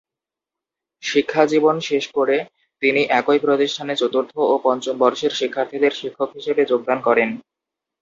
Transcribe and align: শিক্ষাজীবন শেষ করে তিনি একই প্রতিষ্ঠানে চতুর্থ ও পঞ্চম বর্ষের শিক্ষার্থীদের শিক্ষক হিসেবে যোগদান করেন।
শিক্ষাজীবন 1.03 1.75
শেষ 1.89 2.05
করে 2.13 2.37
তিনি 2.81 3.01
একই 3.19 3.39
প্রতিষ্ঠানে 3.39 3.93
চতুর্থ 3.95 4.33
ও 4.45 4.53
পঞ্চম 4.63 4.95
বর্ষের 4.97 5.33
শিক্ষার্থীদের 5.39 5.93
শিক্ষক 5.93 6.29
হিসেবে 6.37 6.61
যোগদান 6.65 6.99
করেন। 7.07 7.29